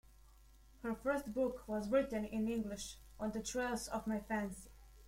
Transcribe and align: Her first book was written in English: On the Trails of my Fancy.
Her 0.81 0.95
first 0.95 1.31
book 1.31 1.67
was 1.67 1.91
written 1.91 2.25
in 2.25 2.47
English: 2.49 2.97
On 3.19 3.29
the 3.29 3.39
Trails 3.43 3.87
of 3.87 4.07
my 4.07 4.17
Fancy. 4.19 4.71